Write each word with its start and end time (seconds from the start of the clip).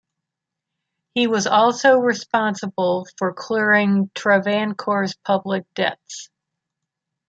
He 1.13 1.27
was 1.27 1.45
also 1.45 1.97
responsible 1.97 3.05
for 3.19 3.35
clearing 3.35 4.09
Travancore's 4.15 5.13
public 5.23 5.71
debts. 5.75 6.31